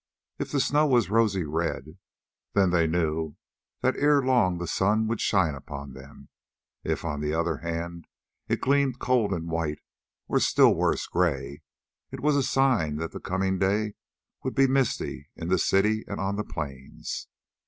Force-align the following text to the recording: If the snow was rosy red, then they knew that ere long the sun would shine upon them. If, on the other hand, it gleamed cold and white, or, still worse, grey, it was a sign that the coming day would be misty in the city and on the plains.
If 0.39 0.49
the 0.51 0.59
snow 0.59 0.87
was 0.87 1.11
rosy 1.11 1.43
red, 1.43 1.99
then 2.53 2.71
they 2.71 2.87
knew 2.87 3.35
that 3.81 3.95
ere 3.97 4.19
long 4.23 4.57
the 4.57 4.65
sun 4.65 5.07
would 5.07 5.21
shine 5.21 5.53
upon 5.53 5.93
them. 5.93 6.29
If, 6.83 7.05
on 7.05 7.21
the 7.21 7.35
other 7.35 7.57
hand, 7.57 8.07
it 8.47 8.61
gleamed 8.61 8.97
cold 8.97 9.31
and 9.31 9.47
white, 9.47 9.77
or, 10.27 10.39
still 10.39 10.73
worse, 10.73 11.05
grey, 11.05 11.61
it 12.11 12.19
was 12.19 12.35
a 12.35 12.41
sign 12.41 12.95
that 12.95 13.11
the 13.11 13.19
coming 13.19 13.59
day 13.59 13.93
would 14.41 14.55
be 14.55 14.65
misty 14.65 15.29
in 15.35 15.49
the 15.49 15.59
city 15.59 16.03
and 16.07 16.19
on 16.19 16.35
the 16.35 16.43
plains. 16.43 17.27